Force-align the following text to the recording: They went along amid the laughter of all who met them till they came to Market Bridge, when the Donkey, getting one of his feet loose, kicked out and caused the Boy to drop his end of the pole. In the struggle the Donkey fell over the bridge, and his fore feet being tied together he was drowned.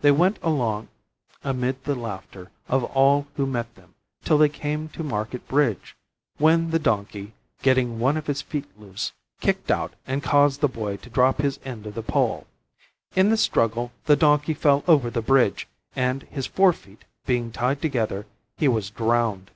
They 0.00 0.12
went 0.12 0.38
along 0.44 0.90
amid 1.42 1.82
the 1.82 1.96
laughter 1.96 2.52
of 2.68 2.84
all 2.84 3.26
who 3.34 3.46
met 3.46 3.74
them 3.74 3.96
till 4.22 4.38
they 4.38 4.48
came 4.48 4.88
to 4.90 5.02
Market 5.02 5.48
Bridge, 5.48 5.96
when 6.38 6.70
the 6.70 6.78
Donkey, 6.78 7.32
getting 7.62 7.98
one 7.98 8.16
of 8.16 8.28
his 8.28 8.42
feet 8.42 8.66
loose, 8.78 9.10
kicked 9.40 9.72
out 9.72 9.94
and 10.06 10.22
caused 10.22 10.60
the 10.60 10.68
Boy 10.68 10.98
to 10.98 11.10
drop 11.10 11.38
his 11.40 11.58
end 11.64 11.84
of 11.84 11.96
the 11.96 12.02
pole. 12.04 12.46
In 13.16 13.28
the 13.30 13.36
struggle 13.36 13.90
the 14.04 14.14
Donkey 14.14 14.54
fell 14.54 14.84
over 14.86 15.10
the 15.10 15.20
bridge, 15.20 15.66
and 15.96 16.22
his 16.22 16.46
fore 16.46 16.72
feet 16.72 17.04
being 17.26 17.50
tied 17.50 17.82
together 17.82 18.24
he 18.56 18.68
was 18.68 18.88
drowned. 18.90 19.50